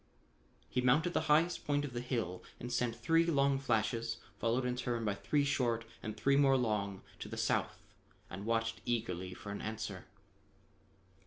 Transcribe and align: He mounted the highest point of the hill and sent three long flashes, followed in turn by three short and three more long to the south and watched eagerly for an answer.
He 0.67 0.81
mounted 0.81 1.13
the 1.13 1.21
highest 1.29 1.63
point 1.67 1.85
of 1.85 1.93
the 1.93 2.01
hill 2.01 2.41
and 2.59 2.73
sent 2.73 2.95
three 2.95 3.23
long 3.27 3.59
flashes, 3.59 4.17
followed 4.39 4.65
in 4.65 4.75
turn 4.75 5.05
by 5.05 5.13
three 5.13 5.45
short 5.45 5.85
and 6.01 6.17
three 6.17 6.35
more 6.35 6.57
long 6.57 7.03
to 7.19 7.29
the 7.29 7.37
south 7.37 7.77
and 8.27 8.43
watched 8.47 8.81
eagerly 8.83 9.35
for 9.35 9.51
an 9.51 9.61
answer. 9.61 10.05